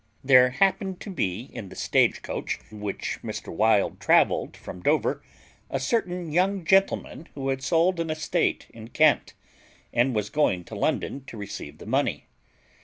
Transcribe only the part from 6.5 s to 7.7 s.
gentleman who had